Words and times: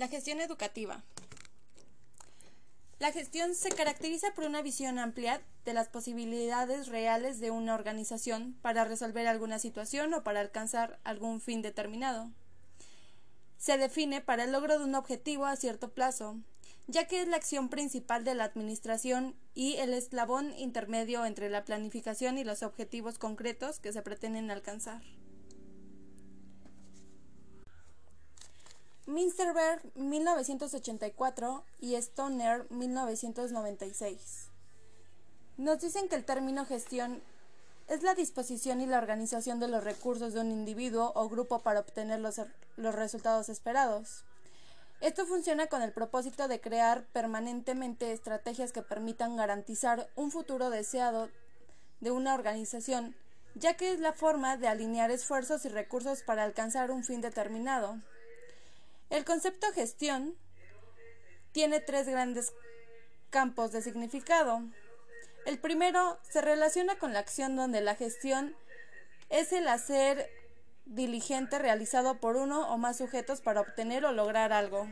La 0.00 0.08
gestión 0.08 0.40
educativa. 0.40 1.04
La 3.00 3.12
gestión 3.12 3.54
se 3.54 3.68
caracteriza 3.68 4.32
por 4.32 4.44
una 4.44 4.62
visión 4.62 4.98
amplia 4.98 5.42
de 5.66 5.74
las 5.74 5.90
posibilidades 5.90 6.88
reales 6.88 7.38
de 7.38 7.50
una 7.50 7.74
organización 7.74 8.56
para 8.62 8.86
resolver 8.86 9.26
alguna 9.26 9.58
situación 9.58 10.14
o 10.14 10.24
para 10.24 10.40
alcanzar 10.40 10.98
algún 11.04 11.42
fin 11.42 11.60
determinado. 11.60 12.30
Se 13.58 13.76
define 13.76 14.22
para 14.22 14.44
el 14.44 14.52
logro 14.52 14.78
de 14.78 14.86
un 14.86 14.94
objetivo 14.94 15.44
a 15.44 15.56
cierto 15.56 15.92
plazo, 15.92 16.38
ya 16.86 17.06
que 17.06 17.20
es 17.20 17.28
la 17.28 17.36
acción 17.36 17.68
principal 17.68 18.24
de 18.24 18.34
la 18.34 18.44
administración 18.44 19.36
y 19.52 19.76
el 19.76 19.92
eslabón 19.92 20.54
intermedio 20.56 21.26
entre 21.26 21.50
la 21.50 21.66
planificación 21.66 22.38
y 22.38 22.44
los 22.44 22.62
objetivos 22.62 23.18
concretos 23.18 23.80
que 23.80 23.92
se 23.92 24.00
pretenden 24.00 24.50
alcanzar. 24.50 25.02
Minsterberg 29.06 29.82
1984 29.96 31.64
y 31.80 31.94
Stoner 31.96 32.70
1996. 32.70 34.50
Nos 35.56 35.80
dicen 35.80 36.08
que 36.08 36.16
el 36.16 36.24
término 36.24 36.64
gestión 36.64 37.22
es 37.88 38.02
la 38.02 38.14
disposición 38.14 38.80
y 38.80 38.86
la 38.86 38.98
organización 38.98 39.58
de 39.58 39.68
los 39.68 39.82
recursos 39.82 40.32
de 40.32 40.40
un 40.40 40.52
individuo 40.52 41.12
o 41.14 41.28
grupo 41.28 41.58
para 41.58 41.80
obtener 41.80 42.20
los, 42.20 42.40
los 42.76 42.94
resultados 42.94 43.48
esperados. 43.48 44.24
Esto 45.00 45.26
funciona 45.26 45.66
con 45.66 45.82
el 45.82 45.92
propósito 45.92 46.46
de 46.46 46.60
crear 46.60 47.04
permanentemente 47.12 48.12
estrategias 48.12 48.70
que 48.70 48.82
permitan 48.82 49.36
garantizar 49.36 50.08
un 50.14 50.30
futuro 50.30 50.70
deseado 50.70 51.30
de 52.00 52.10
una 52.10 52.34
organización, 52.34 53.16
ya 53.54 53.74
que 53.74 53.92
es 53.92 53.98
la 53.98 54.12
forma 54.12 54.56
de 54.56 54.68
alinear 54.68 55.10
esfuerzos 55.10 55.64
y 55.64 55.68
recursos 55.68 56.22
para 56.22 56.44
alcanzar 56.44 56.90
un 56.90 57.02
fin 57.02 57.20
determinado. 57.20 57.98
El 59.10 59.24
concepto 59.24 59.66
gestión 59.72 60.36
tiene 61.52 61.80
tres 61.80 62.08
grandes 62.08 62.52
campos 63.30 63.72
de 63.72 63.82
significado. 63.82 64.62
El 65.46 65.58
primero 65.58 66.18
se 66.22 66.40
relaciona 66.40 66.96
con 66.98 67.12
la 67.12 67.18
acción 67.18 67.56
donde 67.56 67.80
la 67.80 67.96
gestión 67.96 68.54
es 69.28 69.52
el 69.52 69.66
hacer 69.68 70.30
diligente 70.84 71.58
realizado 71.58 72.20
por 72.20 72.36
uno 72.36 72.72
o 72.72 72.78
más 72.78 72.98
sujetos 72.98 73.40
para 73.40 73.60
obtener 73.60 74.04
o 74.04 74.12
lograr 74.12 74.52
algo. 74.52 74.88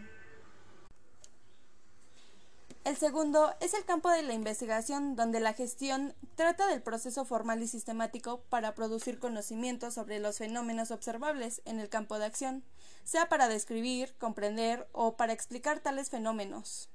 El 2.85 2.97
segundo 2.97 3.55
es 3.61 3.75
el 3.75 3.85
campo 3.85 4.11
de 4.11 4.23
la 4.23 4.33
investigación, 4.33 5.15
donde 5.15 5.41
la 5.41 5.53
gestión 5.53 6.15
trata 6.37 6.67
del 6.69 6.81
proceso 6.81 7.25
formal 7.25 7.63
y 7.63 7.69
sistemático 7.69 8.41
para 8.49 8.75
producir 8.75 9.19
conocimiento 9.19 9.91
sobre 9.91 10.21
los 10.21 10.39
fenómenos 10.39 10.91
observables 10.91 11.61
en 11.67 11.81
el 11.81 11.91
campo 11.91 12.19
de 12.19 12.25
acción, 12.25 12.65
sea 13.09 13.31
para 13.31 13.49
describir, 13.49 14.15
comprender 14.19 14.87
o 14.93 15.17
para 15.17 15.33
explicar 15.33 15.81
tales 15.81 16.11
fenómenos. 16.11 16.91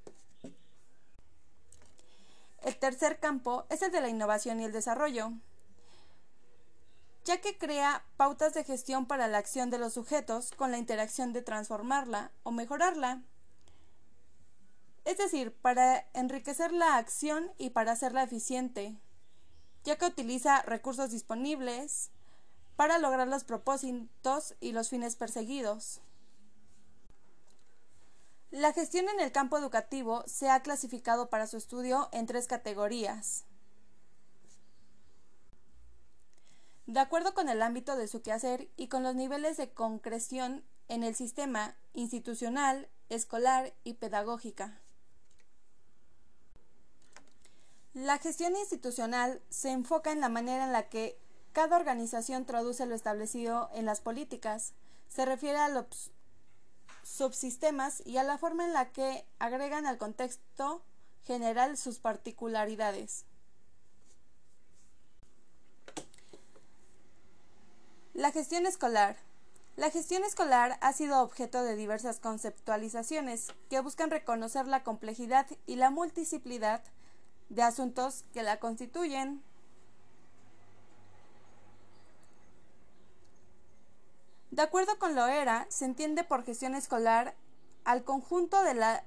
El 2.62 2.78
tercer 2.78 3.20
campo 3.20 3.66
es 3.72 3.82
el 3.82 3.92
de 3.92 4.02
la 4.02 4.10
innovación 4.10 4.62
y 4.62 4.66
el 4.66 4.72
desarrollo, 4.72 5.32
ya 7.26 7.42
que 7.42 7.58
crea 7.58 8.06
pautas 8.16 8.54
de 8.54 8.64
gestión 8.64 9.08
para 9.08 9.28
la 9.28 9.40
acción 9.40 9.72
de 9.72 9.80
los 9.80 9.94
sujetos 9.94 10.52
con 10.52 10.70
la 10.70 10.78
interacción 10.78 11.34
de 11.34 11.42
transformarla 11.42 12.32
o 12.44 12.52
mejorarla 12.52 13.24
es 15.06 15.18
decir, 15.18 15.54
para 15.54 16.06
enriquecer 16.14 16.72
la 16.72 16.98
acción 16.98 17.52
y 17.58 17.72
para 17.72 17.92
hacerla 17.92 18.24
eficiente, 18.24 18.96
ya 19.84 19.98
que 19.98 20.06
utiliza 20.06 20.62
recursos 20.62 21.12
disponibles 21.12 22.12
para 22.76 22.98
lograr 22.98 23.28
los 23.28 23.44
propósitos 23.44 24.56
y 24.60 24.72
los 24.72 24.90
fines 24.90 25.16
perseguidos. 25.16 26.02
La 28.52 28.72
gestión 28.72 29.10
en 29.10 29.20
el 29.20 29.32
campo 29.32 29.58
educativo 29.58 30.24
se 30.28 30.50
ha 30.50 30.62
clasificado 30.62 31.30
para 31.30 31.48
su 31.48 31.58
estudio 31.58 32.10
en 32.12 32.28
tres 32.28 32.48
categorías. 32.48 33.46
De 36.86 37.00
acuerdo 37.00 37.34
con 37.34 37.50
el 37.50 37.62
ámbito 37.62 37.96
de 37.96 38.08
su 38.08 38.22
quehacer 38.22 38.70
y 38.78 38.90
con 38.90 39.02
los 39.04 39.16
niveles 39.16 39.58
de 39.58 39.72
concreción 39.72 40.64
en 40.88 41.04
el 41.04 41.16
sistema 41.16 41.76
institucional, 41.94 42.90
escolar 43.10 43.74
y 43.84 43.94
pedagógica. 43.96 44.80
La 47.94 48.18
gestión 48.18 48.56
institucional 48.56 49.42
se 49.50 49.72
enfoca 49.72 50.12
en 50.12 50.20
la 50.20 50.30
manera 50.30 50.66
en 50.66 50.74
la 50.74 50.90
que 50.90 51.23
cada 51.54 51.78
organización 51.78 52.46
traduce 52.46 52.86
lo 52.86 52.96
establecido 52.96 53.70
en 53.74 53.86
las 53.86 54.02
políticas. 54.02 54.74
Se 55.08 55.26
refiere 55.26 55.60
a 55.60 55.70
los 55.70 56.12
subsistemas 57.04 58.02
y 58.06 58.18
a 58.18 58.24
la 58.24 58.38
forma 58.38 58.66
en 58.66 58.74
la 58.74 58.92
que 58.92 59.26
agregan 59.40 59.86
al 59.86 59.98
contexto 59.98 60.84
general 61.24 61.78
sus 61.78 62.00
particularidades. 62.00 63.26
La 68.14 68.32
gestión 68.32 68.66
escolar. 68.66 69.18
La 69.76 69.90
gestión 69.90 70.24
escolar 70.24 70.78
ha 70.82 70.94
sido 70.94 71.22
objeto 71.22 71.64
de 71.64 71.76
diversas 71.76 72.20
conceptualizaciones 72.20 73.48
que 73.70 73.80
buscan 73.80 74.12
reconocer 74.12 74.68
la 74.68 74.84
complejidad 74.84 75.48
y 75.66 75.78
la 75.78 75.90
multiplicidad 75.90 76.84
de 77.50 77.64
asuntos 77.64 78.24
que 78.34 78.44
la 78.44 78.60
constituyen. 78.60 79.44
De 84.54 84.62
acuerdo 84.62 85.00
con 85.00 85.16
Loera, 85.16 85.66
se 85.70 85.84
entiende 85.84 86.24
por 86.24 86.44
gestión 86.44 86.76
escolar 86.76 87.34
al 87.86 88.04
conjunto 88.04 88.62
de 88.62 88.76
la 88.76 89.04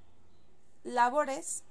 labores 0.82 1.62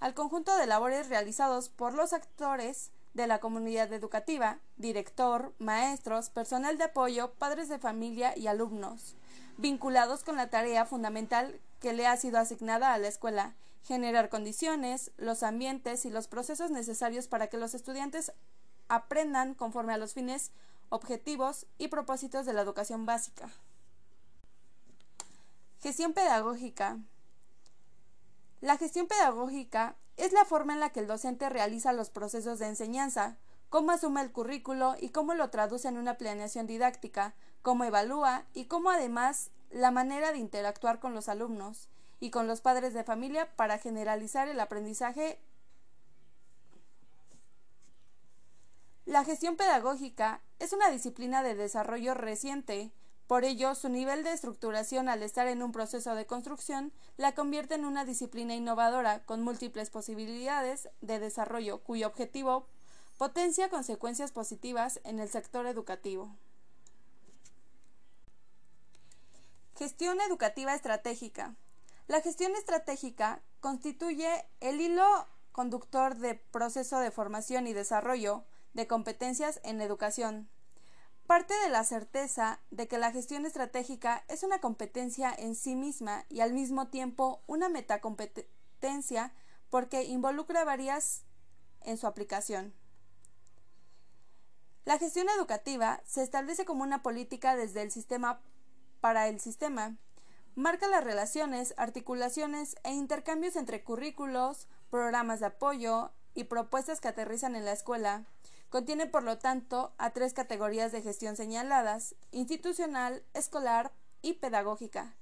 al 0.00 0.12
conjunto 0.12 0.56
de 0.56 0.66
labores 0.66 1.08
realizados 1.08 1.68
por 1.68 1.94
los 1.94 2.12
actores 2.12 2.90
de 3.14 3.28
la 3.28 3.38
comunidad 3.38 3.92
educativa, 3.92 4.58
director, 4.76 5.54
maestros, 5.60 6.30
personal 6.30 6.78
de 6.78 6.84
apoyo, 6.84 7.30
padres 7.34 7.68
de 7.68 7.78
familia 7.78 8.36
y 8.36 8.48
alumnos, 8.48 9.14
vinculados 9.56 10.24
con 10.24 10.34
la 10.34 10.50
tarea 10.50 10.86
fundamental 10.86 11.60
que 11.78 11.92
le 11.92 12.08
ha 12.08 12.16
sido 12.16 12.40
asignada 12.40 12.92
a 12.92 12.98
la 12.98 13.06
escuela, 13.06 13.54
generar 13.84 14.30
condiciones, 14.30 15.12
los 15.16 15.44
ambientes 15.44 16.04
y 16.04 16.10
los 16.10 16.26
procesos 16.26 16.72
necesarios 16.72 17.28
para 17.28 17.46
que 17.46 17.56
los 17.56 17.74
estudiantes 17.74 18.32
aprendan 18.88 19.54
conforme 19.54 19.94
a 19.94 19.98
los 19.98 20.12
fines, 20.12 20.50
objetivos 20.90 21.66
y 21.78 21.88
propósitos 21.88 22.44
de 22.44 22.52
la 22.52 22.60
educación 22.60 23.06
básica. 23.06 23.50
Gestión 25.80 26.12
pedagógica. 26.12 26.98
La 28.60 28.76
gestión 28.76 29.06
pedagógica 29.06 29.96
es 30.18 30.32
la 30.32 30.44
forma 30.44 30.74
en 30.74 30.80
la 30.80 30.90
que 30.90 31.00
el 31.00 31.06
docente 31.06 31.48
realiza 31.48 31.94
los 31.94 32.10
procesos 32.10 32.58
de 32.58 32.66
enseñanza, 32.66 33.38
cómo 33.70 33.92
asume 33.92 34.20
el 34.20 34.32
currículo 34.32 34.96
y 35.00 35.08
cómo 35.08 35.32
lo 35.32 35.48
traduce 35.48 35.88
en 35.88 35.96
una 35.96 36.18
planeación 36.18 36.66
didáctica, 36.66 37.34
cómo 37.62 37.84
evalúa 37.84 38.44
y 38.52 38.66
cómo 38.66 38.90
además 38.90 39.50
la 39.70 39.90
manera 39.90 40.32
de 40.32 40.38
interactuar 40.38 41.00
con 41.00 41.14
los 41.14 41.28
alumnos 41.28 41.88
y 42.18 42.30
con 42.30 42.46
los 42.46 42.60
padres 42.60 42.92
de 42.92 43.04
familia 43.04 43.48
para 43.56 43.78
generalizar 43.78 44.48
el 44.48 44.60
aprendizaje. 44.60 45.40
La 49.10 49.24
gestión 49.24 49.56
pedagógica 49.56 50.40
es 50.60 50.72
una 50.72 50.88
disciplina 50.88 51.42
de 51.42 51.56
desarrollo 51.56 52.14
reciente, 52.14 52.92
por 53.26 53.44
ello, 53.44 53.74
su 53.74 53.88
nivel 53.88 54.22
de 54.22 54.30
estructuración 54.30 55.08
al 55.08 55.24
estar 55.24 55.48
en 55.48 55.64
un 55.64 55.72
proceso 55.72 56.14
de 56.14 56.26
construcción 56.26 56.92
la 57.16 57.34
convierte 57.34 57.74
en 57.74 57.86
una 57.86 58.04
disciplina 58.04 58.54
innovadora 58.54 59.24
con 59.24 59.42
múltiples 59.42 59.90
posibilidades 59.90 60.88
de 61.00 61.18
desarrollo 61.18 61.78
cuyo 61.82 62.06
objetivo 62.06 62.68
potencia 63.18 63.68
consecuencias 63.68 64.30
positivas 64.30 65.00
en 65.02 65.18
el 65.18 65.28
sector 65.28 65.66
educativo. 65.66 66.30
Gestión 69.76 70.20
educativa 70.20 70.72
estratégica. 70.72 71.56
La 72.06 72.20
gestión 72.20 72.54
estratégica 72.54 73.42
constituye 73.58 74.46
el 74.60 74.80
hilo 74.80 75.26
conductor 75.50 76.14
de 76.14 76.36
proceso 76.36 77.00
de 77.00 77.10
formación 77.10 77.66
y 77.66 77.72
desarrollo 77.72 78.44
de 78.74 78.86
competencias 78.86 79.60
en 79.64 79.80
educación. 79.80 80.48
Parte 81.26 81.54
de 81.62 81.68
la 81.68 81.84
certeza 81.84 82.60
de 82.70 82.88
que 82.88 82.98
la 82.98 83.12
gestión 83.12 83.46
estratégica 83.46 84.24
es 84.28 84.42
una 84.42 84.60
competencia 84.60 85.32
en 85.36 85.54
sí 85.54 85.76
misma 85.76 86.24
y 86.28 86.40
al 86.40 86.52
mismo 86.52 86.88
tiempo 86.88 87.42
una 87.46 87.68
metacompetencia 87.68 89.32
porque 89.70 90.04
involucra 90.04 90.64
varias 90.64 91.22
en 91.82 91.98
su 91.98 92.06
aplicación. 92.06 92.74
La 94.84 94.98
gestión 94.98 95.28
educativa 95.28 96.02
se 96.04 96.22
establece 96.22 96.64
como 96.64 96.82
una 96.82 97.02
política 97.02 97.54
desde 97.54 97.82
el 97.82 97.92
sistema 97.92 98.40
para 99.00 99.28
el 99.28 99.38
sistema. 99.38 99.96
Marca 100.56 100.88
las 100.88 101.04
relaciones, 101.04 101.74
articulaciones 101.76 102.76
e 102.82 102.92
intercambios 102.92 103.56
entre 103.56 103.84
currículos, 103.84 104.66
programas 104.90 105.40
de 105.40 105.46
apoyo 105.46 106.10
y 106.34 106.44
propuestas 106.44 107.00
que 107.00 107.08
aterrizan 107.08 107.54
en 107.54 107.64
la 107.64 107.72
escuela. 107.72 108.24
Contiene, 108.70 109.06
por 109.06 109.24
lo 109.24 109.38
tanto, 109.38 109.92
a 109.98 110.10
tres 110.10 110.32
categorías 110.32 110.92
de 110.92 111.02
gestión 111.02 111.36
señaladas, 111.36 112.14
institucional, 112.30 113.24
escolar 113.34 113.92
y 114.22 114.34
pedagógica, 114.34 115.16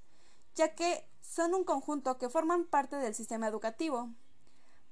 ya 0.53 0.75
que 0.75 1.09
son 1.21 1.55
un 1.55 1.63
conjunto 1.63 2.19
que 2.19 2.29
forman 2.29 2.65
parte 2.65 2.95
del 2.97 3.15
sistema 3.15 3.47
educativo. 3.47 4.09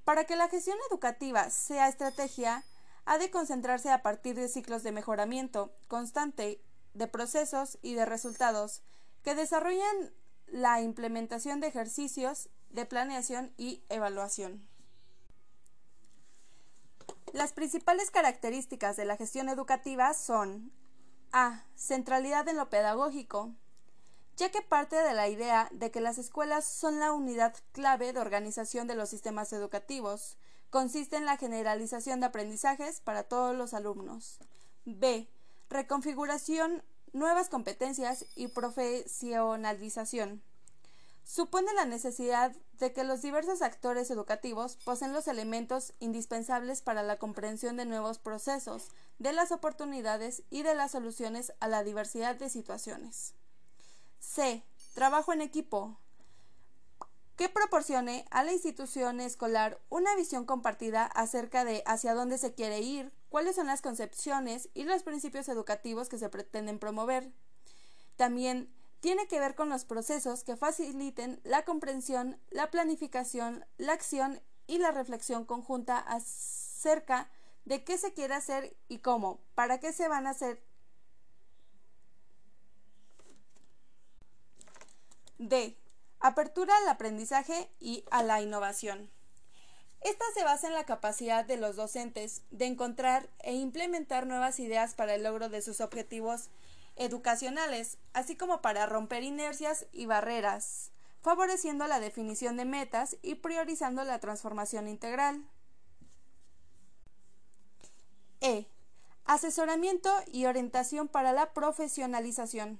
Para 0.03 0.23
que 0.25 0.35
la 0.35 0.49
gestión 0.49 0.77
educativa 0.89 1.51
sea 1.51 1.87
estrategia, 1.87 2.63
ha 3.05 3.19
de 3.19 3.29
concentrarse 3.29 3.91
a 3.91 4.01
partir 4.01 4.35
de 4.35 4.47
ciclos 4.47 4.81
de 4.81 4.91
mejoramiento 4.91 5.71
constante 5.87 6.59
de 6.95 7.07
procesos 7.07 7.77
y 7.83 7.93
de 7.93 8.05
resultados 8.05 8.81
que 9.21 9.35
desarrollan 9.35 10.13
la 10.47 10.81
implementación 10.81 11.59
de 11.59 11.67
ejercicios 11.67 12.49
de 12.69 12.85
planeación 12.85 13.53
y 13.55 13.83
evaluación. 13.89 14.67
Las 17.37 17.53
principales 17.53 18.09
características 18.09 18.97
de 18.97 19.05
la 19.05 19.15
gestión 19.15 19.47
educativa 19.47 20.11
son 20.15 20.71
A. 21.31 21.65
Centralidad 21.75 22.47
en 22.47 22.57
lo 22.57 22.71
pedagógico, 22.71 23.53
ya 24.37 24.49
que 24.49 24.63
parte 24.63 24.95
de 24.95 25.13
la 25.13 25.27
idea 25.27 25.69
de 25.71 25.91
que 25.91 26.01
las 26.01 26.17
escuelas 26.17 26.65
son 26.65 26.99
la 26.99 27.11
unidad 27.11 27.53
clave 27.73 28.11
de 28.11 28.19
organización 28.19 28.87
de 28.87 28.95
los 28.95 29.09
sistemas 29.09 29.53
educativos, 29.53 30.39
consiste 30.71 31.15
en 31.15 31.25
la 31.25 31.37
generalización 31.37 32.21
de 32.21 32.25
aprendizajes 32.25 33.01
para 33.01 33.21
todos 33.21 33.55
los 33.55 33.75
alumnos. 33.75 34.39
B. 34.85 35.29
Reconfiguración, 35.69 36.81
nuevas 37.13 37.49
competencias 37.49 38.25
y 38.35 38.47
profesionalización 38.47 40.41
supone 41.27 41.73
la 41.73 41.83
necesidad 41.83 42.55
de 42.79 42.93
que 42.93 43.03
los 43.03 43.21
diversos 43.21 43.61
actores 43.61 44.09
educativos 44.09 44.77
poseen 44.85 45.11
los 45.11 45.27
elementos 45.27 45.93
indispensables 45.99 46.81
para 46.81 47.03
la 47.03 47.17
comprensión 47.17 47.75
de 47.75 47.85
nuevos 47.85 48.17
procesos, 48.17 48.87
de 49.19 49.33
las 49.33 49.51
oportunidades 49.51 50.43
y 50.49 50.63
de 50.63 50.73
las 50.73 50.91
soluciones 50.91 51.51
a 51.59 51.67
la 51.67 51.83
diversidad 51.83 52.37
de 52.37 52.49
situaciones. 52.49 53.33
C. 54.19 54.63
Trabajo 54.93 55.33
en 55.33 55.41
equipo 55.41 55.97
que 57.35 57.49
proporcione 57.49 58.25
a 58.31 58.43
la 58.43 58.53
institución 58.53 59.19
escolar 59.19 59.81
una 59.89 60.15
visión 60.15 60.45
compartida 60.45 61.05
acerca 61.05 61.65
de 61.65 61.83
hacia 61.85 62.15
dónde 62.15 62.37
se 62.37 62.53
quiere 62.53 62.79
ir, 62.79 63.11
cuáles 63.29 63.57
son 63.57 63.67
las 63.67 63.81
concepciones 63.81 64.69
y 64.73 64.85
los 64.85 65.03
principios 65.03 65.49
educativos 65.49 66.07
que 66.07 66.17
se 66.17 66.29
pretenden 66.29 66.79
promover. 66.79 67.31
También 68.15 68.73
tiene 68.99 69.27
que 69.27 69.39
ver 69.39 69.55
con 69.55 69.69
los 69.69 69.85
procesos 69.85 70.43
que 70.43 70.55
faciliten 70.55 71.39
la 71.43 71.63
comprensión, 71.63 72.39
la 72.49 72.71
planificación, 72.71 73.65
la 73.77 73.93
acción 73.93 74.41
y 74.65 74.79
la 74.79 74.91
reflexión 74.91 75.45
conjunta 75.45 75.97
acerca 75.97 77.29
de 77.65 77.83
qué 77.83 77.97
se 77.97 78.13
quiere 78.13 78.33
hacer 78.33 78.75
y 78.87 78.99
cómo, 78.99 79.39
para 79.55 79.79
qué 79.79 79.93
se 79.93 80.07
van 80.07 80.27
a 80.27 80.31
hacer. 80.31 80.61
D. 85.37 85.77
Apertura 86.19 86.75
al 86.77 86.89
aprendizaje 86.89 87.69
y 87.79 88.03
a 88.09 88.23
la 88.23 88.41
innovación. 88.41 89.11
Esta 90.01 90.25
se 90.33 90.43
basa 90.43 90.67
en 90.67 90.73
la 90.73 90.85
capacidad 90.85 91.45
de 91.45 91.57
los 91.57 91.75
docentes 91.75 92.43
de 92.49 92.65
encontrar 92.65 93.29
e 93.39 93.53
implementar 93.53 94.25
nuevas 94.25 94.59
ideas 94.59 94.95
para 94.95 95.15
el 95.15 95.23
logro 95.23 95.49
de 95.49 95.61
sus 95.61 95.81
objetivos 95.81 96.49
educacionales, 96.97 97.97
así 98.13 98.35
como 98.35 98.61
para 98.61 98.85
romper 98.85 99.23
inercias 99.23 99.85
y 99.91 100.05
barreras, 100.05 100.91
favoreciendo 101.21 101.87
la 101.87 101.99
definición 101.99 102.57
de 102.57 102.65
metas 102.65 103.17
y 103.21 103.35
priorizando 103.35 104.03
la 104.03 104.19
transformación 104.19 104.87
integral. 104.87 105.45
E. 108.41 108.67
Asesoramiento 109.25 110.09
y 110.31 110.45
orientación 110.45 111.07
para 111.07 111.33
la 111.33 111.53
profesionalización. 111.53 112.79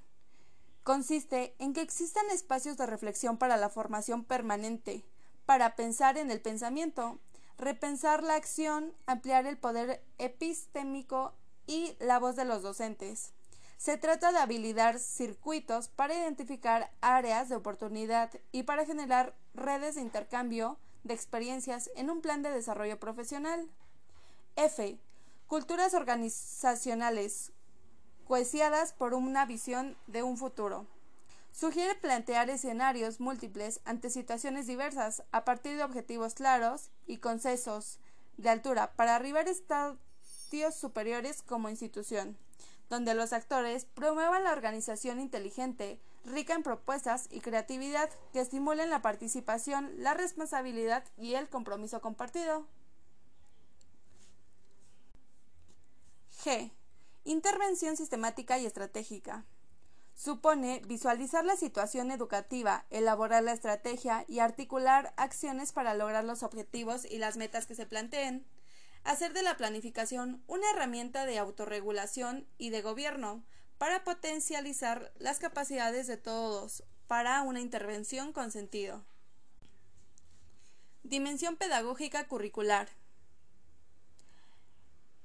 Consiste 0.84 1.56
en 1.60 1.74
que 1.74 1.82
existan 1.82 2.30
espacios 2.30 2.78
de 2.78 2.86
reflexión 2.86 3.38
para 3.38 3.58
la 3.58 3.70
formación 3.70 4.24
permanente, 4.24 5.04
para 5.46 5.76
pensar 5.76 6.18
en 6.18 6.32
el 6.32 6.40
pensamiento, 6.40 7.20
repensar 7.58 8.24
la 8.24 8.36
acción, 8.36 8.94
ampliar 9.06 9.46
el 9.46 9.58
poder 9.58 10.02
epistémico 10.18 11.34
y 11.66 11.98
la 12.00 12.20
voz 12.20 12.36
de 12.38 12.46
los 12.46 12.62
docentes. 12.62 13.34
Se 13.78 13.96
trata 13.96 14.32
de 14.32 14.40
habilitar 14.40 14.98
circuitos 14.98 15.88
para 15.88 16.16
identificar 16.16 16.92
áreas 17.00 17.48
de 17.48 17.56
oportunidad 17.56 18.32
y 18.52 18.64
para 18.64 18.86
generar 18.86 19.36
redes 19.54 19.96
de 19.96 20.02
intercambio 20.02 20.80
de 21.04 21.14
experiencias 21.14 21.92
en 21.96 22.10
un 22.10 22.22
plan 22.22 22.42
de 22.42 22.50
desarrollo 22.50 23.00
profesional. 23.00 23.70
F. 24.56 25.00
Culturas 25.46 25.94
organizacionales 25.94 27.52
cohesiadas 28.26 28.94
por 28.94 29.14
una 29.14 29.46
visión 29.46 29.96
de 30.08 30.24
un 30.24 30.38
futuro. 30.38 30.88
Sugiere 31.52 31.94
plantear 31.96 32.50
escenarios 32.50 33.20
múltiples 33.20 33.80
ante 33.86 34.10
situaciones 34.10 34.66
diversas 34.66 35.24
a 35.32 35.46
partir 35.46 35.78
de 35.78 35.84
objetivos 35.84 36.34
claros 36.34 36.90
y 37.06 37.18
concesos 37.18 38.00
de 38.38 38.50
altura 38.50 38.92
para 38.96 39.16
arribar 39.16 39.48
a 39.48 39.52
estadios 39.52 40.76
superiores 40.76 41.44
como 41.44 41.70
institución 41.70 42.38
donde 42.90 43.14
los 43.14 43.34
actores 43.34 43.86
promuevan 43.86 44.44
la 44.44 44.52
organización 44.52 45.20
inteligente, 45.20 46.00
rica 46.24 46.54
en 46.54 46.64
propuestas 46.64 47.28
y 47.32 47.40
creatividad 47.40 48.10
que 48.34 48.40
estimulen 48.40 48.90
la 48.90 49.02
participación, 49.02 49.92
la 49.98 50.14
responsabilidad 50.14 51.04
y 51.18 51.36
el 51.36 51.50
compromiso 51.50 52.02
compartido. 52.02 52.68
G. 56.44 56.72
Intervención 57.24 57.98
sistemática 57.98 58.58
y 58.58 58.66
estratégica. 58.66 59.44
Supone 60.16 60.82
visualizar 60.88 61.46
la 61.46 61.56
situación 61.56 62.10
educativa, 62.10 62.86
elaborar 62.90 63.44
la 63.44 63.54
estrategia 63.54 64.26
y 64.28 64.40
articular 64.40 65.14
acciones 65.18 65.74
para 65.74 65.94
lograr 65.94 66.24
los 66.24 66.42
objetivos 66.42 67.06
y 67.06 67.18
las 67.18 67.38
metas 67.38 67.68
que 67.68 67.76
se 67.76 67.86
planteen 67.86 68.46
hacer 69.08 69.32
de 69.32 69.42
la 69.42 69.56
planificación 69.56 70.44
una 70.48 70.70
herramienta 70.72 71.26
de 71.26 71.38
autorregulación 71.38 72.46
y 72.58 72.72
de 72.72 72.82
gobierno 72.82 73.42
para 73.78 74.04
potencializar 74.04 75.14
las 75.18 75.40
capacidades 75.40 76.08
de 76.08 76.18
todos 76.18 76.84
para 77.08 77.42
una 77.42 77.62
intervención 77.62 78.34
con 78.34 78.52
sentido. 78.52 79.06
Dimensión 81.04 81.56
pedagógica 81.56 82.28
curricular. 82.28 82.90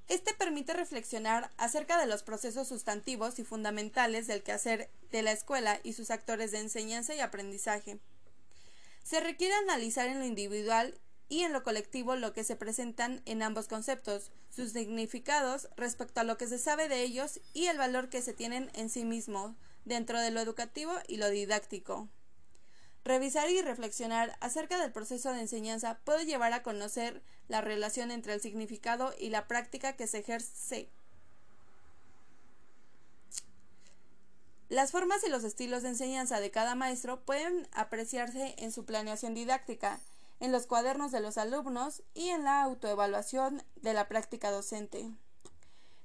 Este 0.06 0.32
permite 0.32 0.74
reflexionar 0.74 1.50
acerca 1.56 1.98
de 1.98 2.06
los 2.06 2.22
procesos 2.22 2.68
sustantivos 2.68 3.40
y 3.40 3.44
fundamentales 3.44 4.28
del 4.28 4.44
quehacer 4.44 4.90
de 5.10 5.22
la 5.22 5.32
escuela 5.32 5.80
y 5.82 5.94
sus 5.94 6.12
actores 6.12 6.52
de 6.52 6.60
enseñanza 6.60 7.16
y 7.16 7.20
aprendizaje. 7.20 7.98
Se 9.02 9.18
requiere 9.18 9.54
analizar 9.54 10.06
en 10.06 10.20
lo 10.20 10.24
individual 10.24 11.00
y 11.32 11.44
en 11.44 11.54
lo 11.54 11.62
colectivo 11.62 12.14
lo 12.14 12.34
que 12.34 12.44
se 12.44 12.56
presentan 12.56 13.22
en 13.24 13.42
ambos 13.42 13.66
conceptos, 13.66 14.30
sus 14.54 14.72
significados 14.72 15.70
respecto 15.78 16.20
a 16.20 16.24
lo 16.24 16.36
que 16.36 16.46
se 16.46 16.58
sabe 16.58 16.90
de 16.90 17.00
ellos 17.00 17.40
y 17.54 17.68
el 17.68 17.78
valor 17.78 18.10
que 18.10 18.20
se 18.20 18.34
tienen 18.34 18.70
en 18.74 18.90
sí 18.90 19.06
mismo 19.06 19.56
dentro 19.86 20.20
de 20.20 20.30
lo 20.30 20.40
educativo 20.40 20.92
y 21.08 21.16
lo 21.16 21.30
didáctico. 21.30 22.10
Revisar 23.02 23.48
y 23.48 23.62
reflexionar 23.62 24.36
acerca 24.40 24.78
del 24.78 24.92
proceso 24.92 25.32
de 25.32 25.40
enseñanza 25.40 25.98
puede 26.04 26.26
llevar 26.26 26.52
a 26.52 26.62
conocer 26.62 27.22
la 27.48 27.62
relación 27.62 28.10
entre 28.10 28.34
el 28.34 28.42
significado 28.42 29.14
y 29.18 29.30
la 29.30 29.48
práctica 29.48 29.94
que 29.94 30.06
se 30.06 30.18
ejerce. 30.18 30.90
Las 34.68 34.90
formas 34.90 35.24
y 35.24 35.30
los 35.30 35.44
estilos 35.44 35.82
de 35.82 35.88
enseñanza 35.88 36.40
de 36.40 36.50
cada 36.50 36.74
maestro 36.74 37.24
pueden 37.24 37.68
apreciarse 37.72 38.54
en 38.58 38.70
su 38.70 38.84
planeación 38.84 39.32
didáctica, 39.32 39.98
en 40.42 40.50
los 40.50 40.66
cuadernos 40.66 41.12
de 41.12 41.20
los 41.20 41.38
alumnos 41.38 42.02
y 42.14 42.30
en 42.30 42.42
la 42.42 42.64
autoevaluación 42.64 43.62
de 43.76 43.94
la 43.94 44.08
práctica 44.08 44.50
docente. 44.50 45.08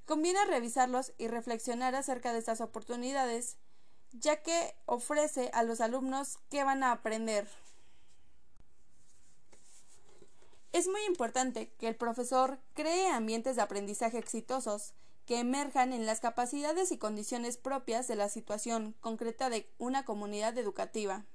Conviene 0.06 0.46
revisarlos 0.46 1.12
y 1.17 1.27
reflexionar 1.27 1.96
acerca 1.96 2.32
de 2.32 2.38
estas 2.38 2.62
oportunidades, 2.62 3.58
ya 4.12 4.44
que 4.44 4.75
ofrece 4.86 5.50
a 5.53 5.63
los 5.63 5.82
alumnos 5.82 6.38
qué 6.51 6.63
van 6.63 6.84
a 6.84 6.91
aprender. 6.91 7.48
Es 10.72 10.88
muy 10.88 11.03
importante 11.08 11.74
que 11.79 11.88
el 11.88 11.96
profesor 11.96 12.60
cree 12.75 13.10
ambientes 13.10 13.56
de 13.56 13.63
aprendizaje 13.63 14.20
exitosos 14.20 14.94
que 15.25 15.39
emerjan 15.39 15.94
en 15.94 16.06
las 16.06 16.20
capacidades 16.20 16.91
y 16.91 17.00
condiciones 17.00 17.58
propias 17.58 18.08
de 18.08 18.15
la 18.15 18.29
situación 18.29 18.94
concreta 19.01 19.50
de 19.50 19.67
una 19.79 20.06
comunidad 20.06 20.56
educativa. 20.60 21.25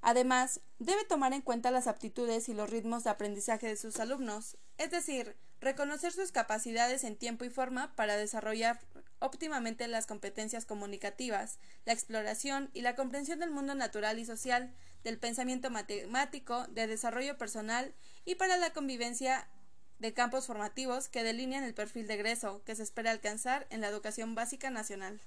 Además, 0.00 0.60
debe 0.78 1.04
tomar 1.04 1.32
en 1.32 1.42
cuenta 1.42 1.70
las 1.70 1.86
aptitudes 1.86 2.48
y 2.48 2.54
los 2.54 2.70
ritmos 2.70 3.04
de 3.04 3.10
aprendizaje 3.10 3.66
de 3.66 3.76
sus 3.76 3.98
alumnos, 3.98 4.56
es 4.76 4.90
decir, 4.90 5.36
reconocer 5.60 6.12
sus 6.12 6.32
capacidades 6.32 7.04
en 7.04 7.16
tiempo 7.16 7.44
y 7.44 7.50
forma 7.50 7.94
para 7.96 8.16
desarrollar 8.16 8.80
óptimamente 9.18 9.88
las 9.88 10.06
competencias 10.06 10.64
comunicativas, 10.64 11.58
la 11.84 11.92
exploración 11.92 12.70
y 12.74 12.82
la 12.82 12.94
comprensión 12.94 13.40
del 13.40 13.50
mundo 13.50 13.74
natural 13.74 14.18
y 14.18 14.24
social, 14.24 14.72
del 15.02 15.18
pensamiento 15.18 15.70
matemático, 15.70 16.66
de 16.68 16.86
desarrollo 16.86 17.36
personal 17.36 17.94
y 18.24 18.36
para 18.36 18.56
la 18.56 18.72
convivencia 18.72 19.48
de 19.98 20.14
campos 20.14 20.46
formativos 20.46 21.08
que 21.08 21.24
delinean 21.24 21.64
el 21.64 21.74
perfil 21.74 22.06
de 22.06 22.14
egreso 22.14 22.62
que 22.64 22.76
se 22.76 22.84
espera 22.84 23.10
alcanzar 23.10 23.66
en 23.70 23.80
la 23.80 23.88
educación 23.88 24.36
básica 24.36 24.70
nacional. 24.70 25.20